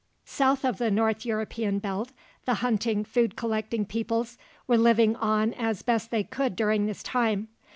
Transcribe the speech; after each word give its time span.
South 0.25 0.65
of 0.65 0.79
the 0.79 0.89
north 0.89 1.27
European 1.27 1.77
belt 1.77 2.11
the 2.45 2.55
hunting 2.55 3.03
food 3.03 3.35
collecting 3.35 3.85
peoples 3.85 4.35
were 4.65 4.75
living 4.75 5.15
on 5.17 5.53
as 5.53 5.83
best 5.83 6.09
they 6.09 6.23
could 6.23 6.55
during 6.55 6.87
this 6.87 7.03
time. 7.03 7.49